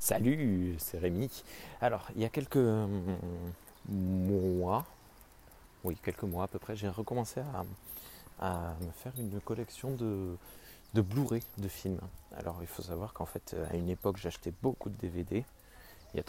[0.00, 1.28] Salut, c'est Rémi.
[1.80, 2.64] Alors, il y a quelques
[3.88, 4.86] mois,
[5.82, 7.40] oui, quelques mois à peu près, j'ai recommencé
[8.40, 10.36] à, me faire une collection de,
[10.94, 11.98] Blu-ray de films.
[12.36, 15.44] Alors, il faut savoir qu'en fait, à une époque, j'achetais beaucoup de DVD.
[16.14, 16.22] Il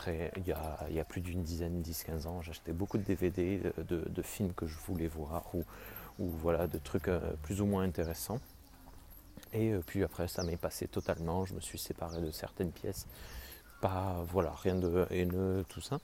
[0.48, 4.78] y a, plus d'une dizaine, 10-15 ans, j'achetais beaucoup de DVD de, films que je
[4.80, 5.64] voulais voir ou,
[6.18, 8.40] ou voilà, de trucs euh, plus ou moins intéressants.
[9.54, 11.46] Et euh, puis après, ça m'est passé totalement.
[11.46, 13.06] Je me suis séparé de certaines pièces.
[13.82, 16.00] Pas, voilà, rien de haineux, tout ça.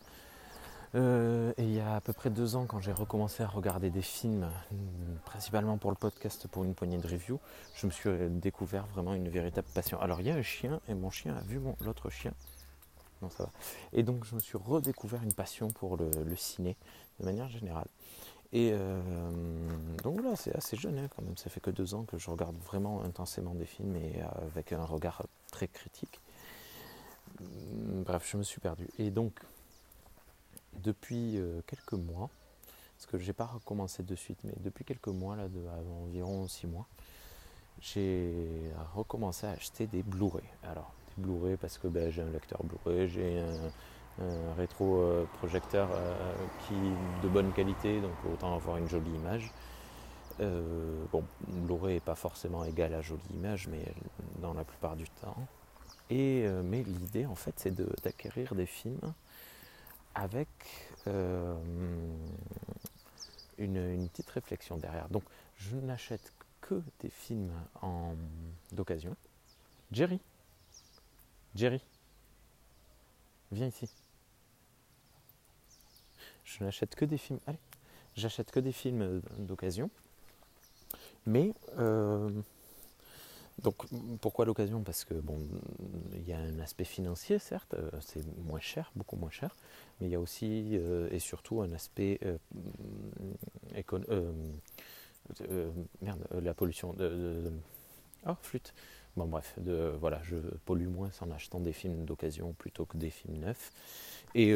[0.95, 3.89] Euh, et il y a à peu près deux ans, quand j'ai recommencé à regarder
[3.89, 4.49] des films,
[5.25, 7.39] principalement pour le podcast, pour une poignée de reviews,
[7.75, 9.99] je me suis découvert vraiment une véritable passion.
[9.99, 12.31] Alors il y a un chien, et mon chien a vu l'autre chien.
[13.21, 13.49] Non, ça va.
[13.91, 16.77] Et donc je me suis redécouvert une passion pour le ciné,
[17.19, 17.87] de manière générale.
[18.53, 19.01] Et euh,
[20.01, 22.29] donc voilà, c'est assez jeune hein, quand même, ça fait que deux ans que je
[22.29, 26.21] regarde vraiment intensément des films et euh, avec un regard très critique.
[27.39, 28.87] Bref, je me suis perdu.
[28.99, 29.39] Et donc,
[30.83, 32.29] depuis euh, quelques mois,
[32.95, 35.47] parce que je n'ai pas recommencé de suite, mais depuis quelques mois, là,
[36.03, 36.87] environ six mois,
[37.81, 40.45] j'ai recommencé à acheter des Blu-ray.
[40.63, 46.33] Alors, des Blu-ray parce que ben, j'ai un lecteur Blu-ray, j'ai un rétro-projecteur euh,
[46.67, 46.73] qui
[47.21, 49.51] de bonne qualité, donc autant avoir une jolie image.
[50.39, 53.83] Euh, bon, Blu-ray n'est pas forcément égal à jolie image, mais
[54.41, 55.35] dans la plupart du temps.
[56.09, 59.13] Et, euh, mais l'idée, en fait, c'est d'acquérir des films
[60.13, 60.47] avec
[63.57, 65.09] une, petite réflexion derrière.
[65.09, 65.23] Donc,
[65.57, 67.51] je n'achète que des films
[68.71, 69.15] d'occasion.
[69.91, 70.19] Jerry,
[71.53, 71.81] Jerry,
[73.51, 73.89] viens ici
[76.45, 77.39] je n'achète que des films.
[77.47, 77.59] Allez,
[78.15, 79.89] j'achète que des films euh, d'occasion.
[81.25, 82.29] Mais euh,
[83.61, 83.85] donc
[84.21, 84.81] pourquoi l'occasion?
[84.81, 85.37] Parce que bon,
[86.13, 89.55] il y a un aspect financier certes, euh, c'est moins cher, beaucoup moins cher,
[89.99, 90.77] mais il y a aussi
[91.11, 92.19] et surtout un aspect
[96.01, 97.51] merde, la pollution de,
[98.27, 98.73] oh flûte.
[99.15, 100.35] Bon bref, de, voilà, je
[100.65, 103.71] pollue moins en achetant des films d'occasion plutôt que des films neufs.
[104.33, 104.53] Et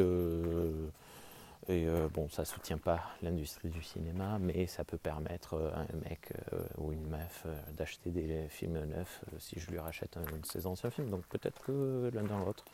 [1.69, 5.71] et euh, bon, ça ne soutient pas l'industrie du cinéma, mais ça peut permettre euh,
[5.75, 7.45] à un mec euh, ou une meuf
[7.77, 11.11] d'acheter des films neufs si je lui rachète un de ses anciens films.
[11.11, 12.65] Donc peut-être que l'un dans l'autre,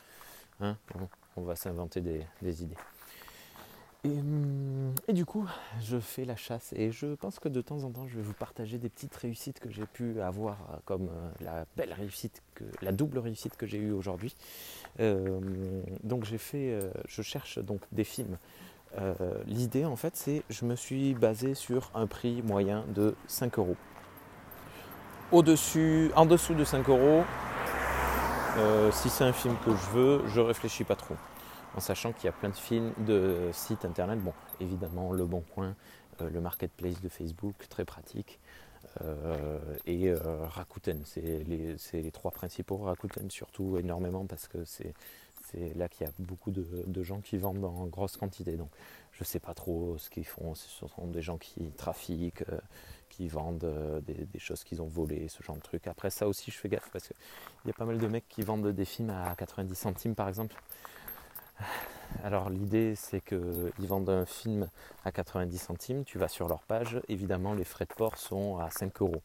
[0.61, 0.77] hein,
[1.35, 2.77] on, va s'inventer des, idées.
[4.05, 5.45] Hum, et, du coup,
[5.81, 8.33] je fais la chasse et je pense que de temps en temps, je vais vous
[8.33, 11.09] partager des petites réussites que j'ai pu avoir, comme
[11.41, 12.41] la belle réussite,
[12.81, 14.37] la double réussite que j'ai eue aujourd'hui.
[14.99, 16.79] donc j'ai fait,
[17.09, 18.37] je cherche donc des films
[18.97, 19.13] euh,
[19.45, 23.75] l'idée en fait c'est je me suis basé sur un prix moyen de 5 euros.
[25.31, 27.23] Au-dessus, en dessous de 5 euros,
[28.57, 31.15] euh, si c'est un film que je veux, je réfléchis pas trop.
[31.75, 35.43] En sachant qu'il y a plein de films, de sites internet, bon évidemment Le Bon
[35.53, 35.75] Coin,
[36.21, 38.39] euh, le marketplace de Facebook, très pratique.
[39.85, 42.77] et Rakuten, c'est les, les, trois principaux.
[42.77, 44.93] Rakuten surtout énormément parce que c'est
[45.51, 48.57] c'est là qu'il y a beaucoup de, gens qui vendent en grosse quantité.
[48.57, 48.69] Donc
[49.11, 50.55] je ne sais pas trop ce qu'ils font.
[50.55, 52.59] Ce sont des gens qui trafiquent, euh,
[53.09, 55.87] qui vendent euh, des, choses qu'ils ont volées, ce genre de trucs.
[55.87, 57.15] Après ça aussi je fais gaffe parce qu'il
[57.65, 60.55] y a pas mal de mecs qui vendent des films à 90 centimes par exemple.
[62.23, 64.67] Alors l'idée c'est qu'ils vendent un film
[65.03, 68.69] à 90 centimes, tu vas sur leur page, évidemment les frais de port sont à
[68.71, 69.21] 5 euros.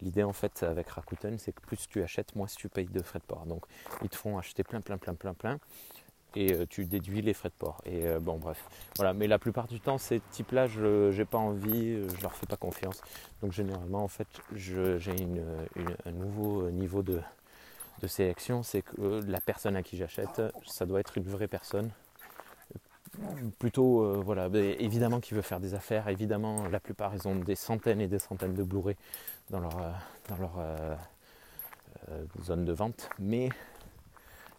[0.00, 3.18] L'idée en fait avec Rakuten c'est que plus tu achètes, moins tu payes de frais
[3.18, 3.46] de port.
[3.46, 3.64] Donc
[4.02, 5.58] ils te font acheter plein plein plein plein plein
[6.34, 7.80] et euh, tu déduis les frais de port.
[7.84, 8.62] Et euh, bon bref,
[8.96, 9.14] voilà.
[9.14, 12.56] Mais la plupart du temps ces types-là, je n'ai pas envie, je leur fais pas
[12.56, 13.00] confiance.
[13.42, 14.98] Donc généralement en fait j'ai
[16.04, 17.20] un nouveau niveau de
[18.06, 21.90] sélection, c'est que la personne à qui j'achète, ça doit être une vraie personne
[23.58, 27.54] plutôt, euh, voilà, évidemment qui veut faire des affaires, évidemment la plupart ils ont des
[27.54, 28.96] centaines et des centaines de Blu-ray
[29.50, 29.90] dans leur, euh,
[30.28, 30.96] dans leur euh,
[32.42, 33.48] zone de vente, mais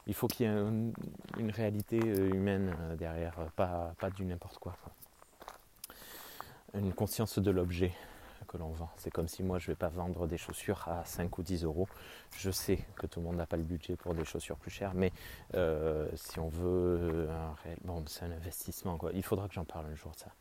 [0.05, 4.75] il faut qu'il y ait une, réalité humaine derrière, pas, pas du n'importe quoi.
[6.73, 7.93] Une conscience de l'objet
[8.47, 8.89] que l'on vend.
[8.97, 11.63] C'est comme si moi je ne vais pas vendre des chaussures à 5 ou 10
[11.63, 11.87] euros.
[12.37, 14.93] Je sais que tout le monde n'a pas le budget pour des chaussures plus chères,
[14.95, 15.11] mais
[15.53, 17.77] euh, si on veut un réel.
[17.83, 19.11] Bon, c'est un investissement quoi.
[19.13, 20.31] Il faudra que j'en parle un jour de ça.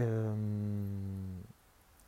[0.00, 0.34] Euh,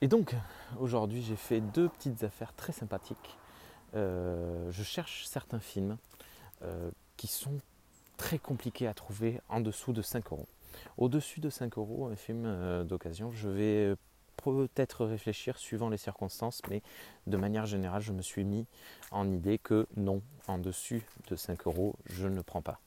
[0.01, 0.35] et donc,
[0.81, 3.39] aujourd'hui, j'ai fait deux petites affaires très sympathiques.
[3.95, 5.97] Euh, je cherche certains films
[7.19, 7.61] qui sont
[8.17, 10.49] très compliqués à trouver en dessous de 5 euros.
[10.97, 13.97] Au-dessus de 5 euros, un film d'occasion, je vais
[14.53, 16.83] peut-être réfléchir suivant les circonstances, mais
[17.27, 18.67] de manière générale, je me suis mis
[19.11, 22.81] en idée que non, en dessus de 5 euros, je ne prends pas.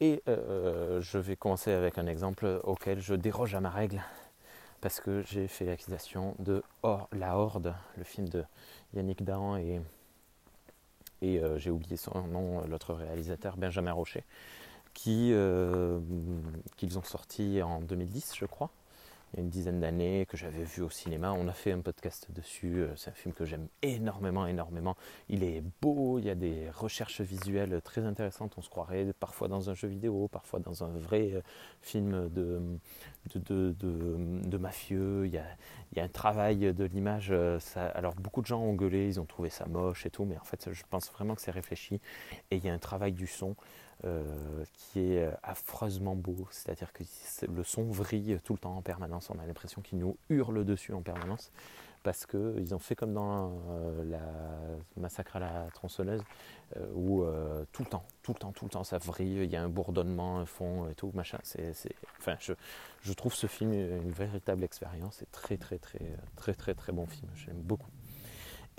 [0.00, 4.02] Et euh, je vais commencer avec un exemple auquel je déroge à ma règle,
[4.80, 6.62] parce que j'ai fait l'acquisition de
[7.12, 8.44] La Horde, le film de
[8.94, 9.80] Yannick Dahan et,
[11.22, 14.24] euh, j'ai oublié son nom, l'autre réalisateur, Benjamin Rocher,
[14.92, 16.00] qui, euh,
[16.76, 18.70] qu'ils ont sorti en 2010, je crois
[19.32, 21.32] il y a une dizaine d'années, que j'avais vu au cinéma.
[21.32, 22.82] On a fait un podcast dessus.
[22.82, 24.94] Euh, c'est un film que j'aime énormément, énormément.
[25.30, 28.52] Il est beau, il y a des recherches visuelles très intéressantes.
[28.58, 31.40] On se croirait parfois dans un jeu vidéo, parfois dans un vrai euh,
[31.80, 32.60] film de,
[33.34, 35.26] de, de, mafieux.
[35.26, 35.46] Il y, a,
[35.92, 37.28] il y, a, un travail de l'image.
[37.30, 37.58] Euh,
[37.94, 40.44] alors, beaucoup de gens ont gueulé, ils ont trouvé ça moche et tout, mais en
[40.44, 42.00] fait, je pense vraiment que c'est réfléchi.
[42.50, 43.56] Et il y a un travail du son.
[44.04, 47.04] Euh, qui est euh, affreusement beau, c'est-à-dire que
[47.46, 50.92] le son vrille tout le temps en permanence, on a l'impression qu'il nous hurle dessus
[50.92, 51.52] en permanence,
[52.02, 54.20] parce qu'ils ont fait comme dans euh, la
[55.00, 56.24] massacre à la tronçonneuse,
[56.96, 57.24] où
[57.70, 59.68] tout le temps, tout le temps, tout le temps ça vrille, il y a un
[59.68, 61.38] bourdonnement, un fond et tout, machin.
[62.18, 62.54] Enfin, je,
[63.02, 66.00] je, trouve ce film une véritable expérience, c'est très très très
[66.34, 67.90] très très très bon film, j'aime beaucoup.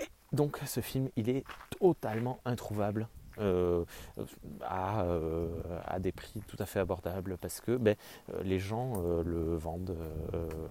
[0.00, 1.44] Et donc ce film, il est
[1.78, 3.84] totalement introuvable euh,
[4.18, 5.48] euh,
[5.86, 7.96] à, des prix tout à fait abordables parce que ben,
[8.32, 9.96] euh, les gens le vendent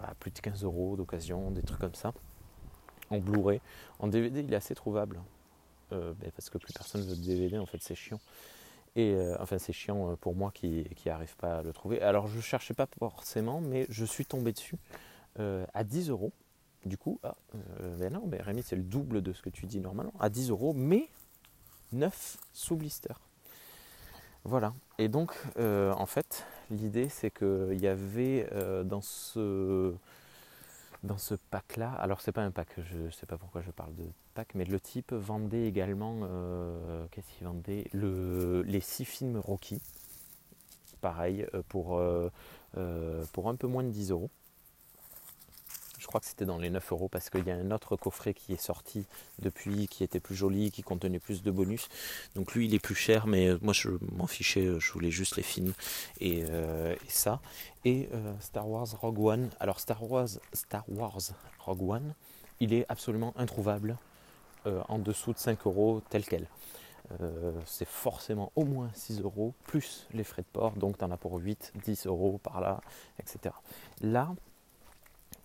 [0.03, 2.13] à plus de 15 euros d'occasion, des trucs comme ça.
[3.09, 3.61] En Blu-ray,
[3.99, 5.21] en DVD, il est assez trouvable
[5.91, 8.19] ben, parce que plus personne veut de DVD, en fait, c'est chiant.
[8.95, 12.01] Et enfin, c'est chiant pour moi qui n'arrive pas à le trouver.
[12.01, 14.77] Alors, je ne cherchais pas forcément, mais je suis tombé dessus
[15.37, 16.31] à 10 euros.
[16.85, 17.35] Du coup, ah,
[17.99, 20.49] ben non, mais Rémi, c'est le double de ce que tu dis normalement, à 10
[20.49, 21.07] euros, mais
[21.93, 23.13] 9 sous blister.
[24.43, 24.73] Voilà.
[24.97, 29.93] Et donc, euh, en fait, l'idée, c'est qu'il y avait euh, dans ce,
[31.03, 33.95] dans ce pack-là, alors c'est pas un pack, je ne sais pas pourquoi je parle
[33.95, 34.03] de
[34.33, 37.87] pack, mais le type vendait également, euh, qu'est-ce qu'il vendait?
[37.93, 39.81] Le, Les 6 films Rocky,
[40.99, 42.01] pareil, pour,
[43.33, 44.29] pour un peu moins de 10 euros
[46.13, 48.53] crois que c'était dans les 9 euros parce qu'il y a un autre coffret qui
[48.53, 49.07] est sorti
[49.39, 51.89] depuis, qui était plus joli, qui contenait plus de bonus.
[52.35, 55.09] Donc lui, il est plus cher, mais euh, moi, je m'en fichais, euh, je voulais
[55.09, 55.73] juste les films
[56.19, 57.41] et, euh, ça.
[57.83, 58.09] Et
[58.41, 59.49] Star Wars Rogue One.
[59.59, 62.13] Alors Star Wars, Star Wars Rogue One,
[62.59, 63.97] il est absolument introuvable
[64.65, 66.47] en dessous de 5 euros tel quel.
[67.65, 71.17] c'est forcément au moins 6 euros plus les frais de port, donc tu en as
[71.17, 72.79] pour 8, 10 euros par là,
[73.19, 73.53] etc.
[74.01, 74.33] Là,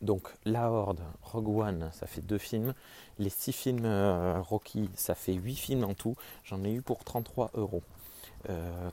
[0.00, 2.74] donc La Horde, Rogue One, ça fait deux films.
[3.18, 6.14] Les six films euh, Rocky, ça fait huit films en tout.
[6.44, 7.82] J'en ai eu pour 33 euros.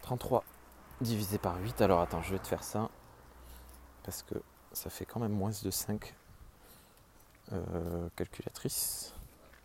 [0.02, 0.42] 33 euh,
[1.02, 1.81] divisé par 8.
[1.81, 2.90] Alors attends, je vais te faire ça.
[4.04, 4.36] Parce que
[4.72, 6.16] ça fait quand même moins de 5.
[7.54, 9.13] Euh, calculatrice.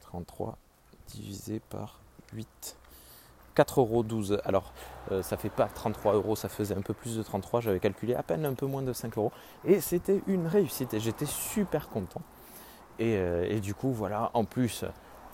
[0.02, 0.58] 33
[1.08, 2.00] divisé par
[2.34, 2.76] 8.
[3.64, 4.40] 4,12 euros.
[4.44, 4.72] Alors,
[5.12, 7.60] euh, ça fait pas 33 euros, ça faisait un peu plus de 33.
[7.60, 9.32] J'avais calculé à peine un peu moins de 5 euros.
[9.64, 12.22] Et c'était une réussite et j'étais super content.
[12.98, 14.84] Et, euh, du coup, voilà, en plus,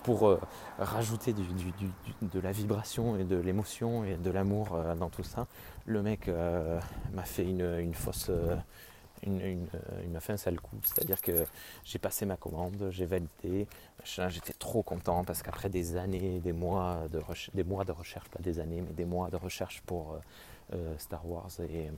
[0.03, 0.39] pour euh,
[0.79, 5.47] rajouter de la vibration et de l'émotion et de l'amour dans tout ça,
[5.85, 6.29] le mec
[7.13, 8.31] m'a fait une, une fausse
[9.23, 9.67] une, une,
[10.03, 10.77] il m'a fait un sale coup.
[10.83, 11.45] C'est-à-dire que
[11.83, 13.67] j'ai passé ma commande, j'ai validé,
[14.03, 18.29] j'étais trop content parce qu'après des années, des mois de recherche, des mois de recherche,
[18.29, 20.17] pas des années, mais des mois de recherche pour euh,
[20.73, 21.89] euh, Star Wars et,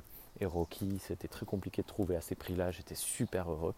[0.46, 2.72] Rocky, c'était très compliqué de trouver à ces prix-là.
[2.72, 3.74] J'étais super heureux.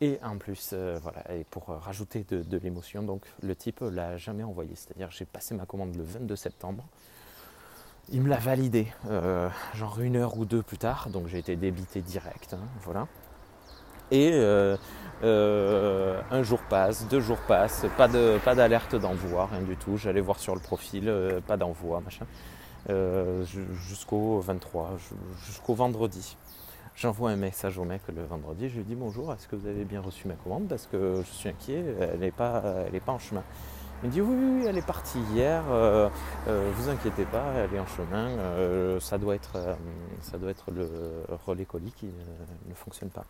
[0.00, 4.16] Et en plus, euh, voilà, et pour rajouter de, de l'émotion, donc le type l'a
[4.16, 4.74] jamais envoyé.
[4.74, 6.86] C'est-à-dire j'ai passé ma commande le 22 septembre.
[8.12, 11.54] Il me l'a validé, euh, genre une heure ou deux plus tard, donc j'ai été
[11.54, 13.06] débité direct, hein, voilà.
[14.10, 14.76] Et euh,
[15.22, 19.96] euh, un jour passe, deux jours passent, pas d'alerte d'envoi, rien du tout.
[19.96, 21.12] J'allais voir sur le profil,
[21.46, 22.26] pas d'envoi, machin.
[23.88, 24.96] jusqu'au 23,
[25.46, 26.36] jusqu'au vendredi.
[26.96, 29.84] J'envoie un message au mec le vendredi, je lui dis bonjour, est-ce que vous avez
[29.84, 30.66] bien reçu ma commande?
[30.66, 32.60] Parce que je suis inquiet, elle n'est pas,
[33.06, 33.44] pas en chemin.
[34.02, 36.08] Il me dit oui, oui, elle est partie hier, euh,
[36.48, 39.76] euh, vous inquiétez pas, elle est en chemin, euh, ça, doit être,
[40.22, 40.88] ça doit être le
[41.46, 43.26] relais colis qui ne fonctionne pas.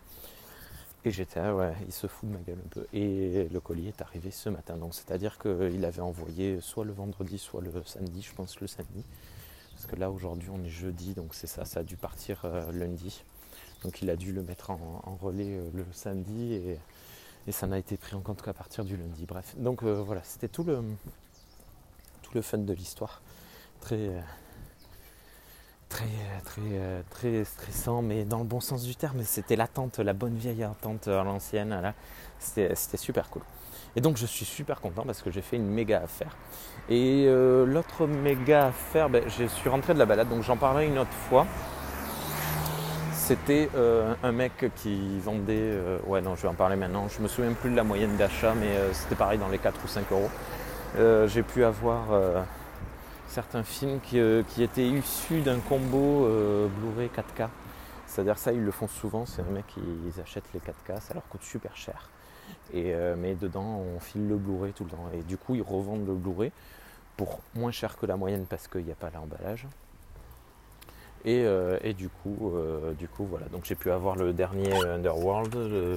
[1.05, 2.87] Et j'étais, ah ouais, il se fout de ma gueule un peu.
[2.93, 4.77] Et le colis est arrivé ce matin.
[4.77, 9.03] Donc c'est-à-dire qu'il avait envoyé soit le vendredi, soit le samedi, je pense le samedi.
[9.73, 13.25] Parce que là aujourd'hui on est jeudi, donc c'est ça, ça a dû partir lundi.
[13.83, 16.79] Donc il a dû le mettre en, en relais le samedi et
[17.47, 19.27] et ça n'a été pris en compte qu'à partir du lundi.
[19.27, 20.83] Bref, donc euh, voilà, c'était tout le,
[22.23, 23.23] tout le fun de l'histoire.
[23.81, 24.11] Très,
[25.89, 26.07] très,
[26.45, 29.23] très, très stressant, mais dans le bon sens du terme.
[29.25, 31.95] C'était l'attente, la bonne vieille attente à l'ancienne.
[32.39, 33.43] C'était super cool.
[33.97, 36.37] Et donc je suis super content parce que j'ai fait une méga affaire.
[36.89, 40.87] Et euh, l'autre méga affaire, ben, je suis rentré de la balade, donc j'en parlerai
[40.87, 41.47] une autre fois.
[43.31, 47.23] C'était euh, un mec qui vendait, euh, ouais non je vais en parler maintenant, je
[47.23, 50.05] me souviens plus de la moyenne d'achat, mais c'était pareil dans les 4 ou 5
[50.11, 50.29] euros.
[51.29, 52.09] j'ai pu avoir
[53.29, 56.29] certains films qui, étaient issus d'un combo
[56.81, 57.47] Blu-ray 4K.
[58.09, 59.81] C'est-à-dire ça, ils le font souvent, c'est un mec qui
[60.21, 62.11] achètent les 4K, ça leur coûte super cher.
[62.75, 65.09] Mais dedans, on file le Blu-ray tout le temps.
[65.15, 66.51] Et du coup, ils revendent le Blu-ray
[67.17, 69.69] pour moins cher que la moyenne parce qu'il n'y a pas l'emballage.
[71.25, 73.47] Et, euh, du coup, euh, du coup, voilà.
[73.49, 75.97] Donc j'ai pu avoir le dernier Underworld, euh,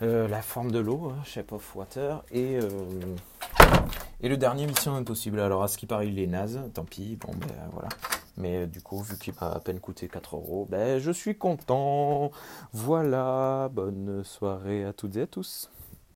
[0.00, 2.58] la forme de l'eau, hein, Shape of Water, et,
[4.20, 5.40] et le dernier Mission Impossible.
[5.40, 7.88] Alors à ce qui paraît, il est naze, tant pis, bon ben voilà.
[8.36, 12.32] Mais du coup, vu qu'il m'a à peine coûté 4 euros, ben je suis content.
[12.72, 15.70] Voilà, bonne soirée à toutes et à tous.